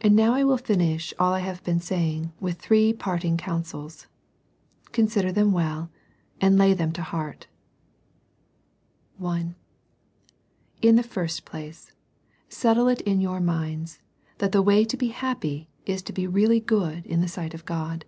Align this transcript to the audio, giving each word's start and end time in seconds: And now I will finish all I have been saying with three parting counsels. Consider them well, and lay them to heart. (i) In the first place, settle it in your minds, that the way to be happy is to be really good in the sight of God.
And 0.00 0.16
now 0.16 0.32
I 0.34 0.42
will 0.42 0.58
finish 0.58 1.14
all 1.16 1.32
I 1.32 1.38
have 1.38 1.62
been 1.62 1.78
saying 1.78 2.32
with 2.40 2.58
three 2.58 2.92
parting 2.92 3.36
counsels. 3.36 4.08
Consider 4.90 5.30
them 5.30 5.52
well, 5.52 5.90
and 6.40 6.58
lay 6.58 6.74
them 6.74 6.90
to 6.94 7.02
heart. 7.02 7.46
(i) 9.24 9.54
In 10.82 10.96
the 10.96 11.04
first 11.04 11.44
place, 11.44 11.92
settle 12.48 12.88
it 12.88 13.00
in 13.02 13.20
your 13.20 13.38
minds, 13.38 14.00
that 14.38 14.50
the 14.50 14.60
way 14.60 14.84
to 14.86 14.96
be 14.96 15.10
happy 15.14 15.70
is 15.86 16.02
to 16.02 16.12
be 16.12 16.26
really 16.26 16.58
good 16.58 17.06
in 17.06 17.20
the 17.20 17.28
sight 17.28 17.54
of 17.54 17.64
God. 17.64 18.04